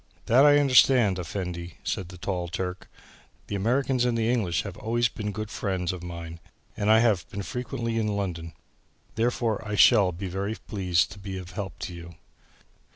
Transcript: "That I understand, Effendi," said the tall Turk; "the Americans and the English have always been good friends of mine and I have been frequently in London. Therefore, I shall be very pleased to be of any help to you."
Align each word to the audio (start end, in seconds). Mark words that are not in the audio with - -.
"That 0.25 0.47
I 0.47 0.57
understand, 0.57 1.19
Effendi," 1.19 1.75
said 1.83 2.09
the 2.09 2.17
tall 2.17 2.47
Turk; 2.47 2.89
"the 3.45 3.53
Americans 3.55 4.03
and 4.03 4.17
the 4.17 4.31
English 4.33 4.63
have 4.63 4.75
always 4.77 5.07
been 5.09 5.31
good 5.31 5.51
friends 5.51 5.93
of 5.93 6.01
mine 6.01 6.39
and 6.75 6.89
I 6.89 7.01
have 7.01 7.29
been 7.29 7.43
frequently 7.43 7.99
in 7.99 8.07
London. 8.17 8.53
Therefore, 9.13 9.61
I 9.63 9.75
shall 9.75 10.11
be 10.11 10.27
very 10.27 10.55
pleased 10.55 11.11
to 11.11 11.19
be 11.19 11.37
of 11.37 11.49
any 11.49 11.55
help 11.55 11.77
to 11.81 11.93
you." 11.93 12.15